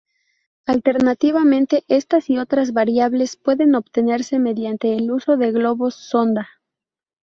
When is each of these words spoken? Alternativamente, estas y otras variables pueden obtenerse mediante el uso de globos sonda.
Alternativamente, 0.65 1.83
estas 1.87 2.31
y 2.31 2.39
otras 2.39 2.73
variables 2.73 3.35
pueden 3.37 3.75
obtenerse 3.75 4.39
mediante 4.39 4.95
el 4.97 5.11
uso 5.11 5.37
de 5.37 5.51
globos 5.51 5.93
sonda. 5.93 6.49